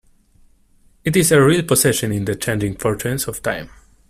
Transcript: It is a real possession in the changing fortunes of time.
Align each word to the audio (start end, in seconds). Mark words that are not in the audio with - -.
It 1.05 1.15
is 1.15 1.31
a 1.31 1.39
real 1.43 1.61
possession 1.61 2.11
in 2.11 2.25
the 2.25 2.33
changing 2.35 2.77
fortunes 2.77 3.27
of 3.27 3.43
time. 3.43 3.69